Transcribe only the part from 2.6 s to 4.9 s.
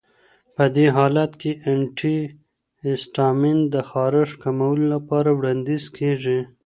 هسټامین د خارښ کمولو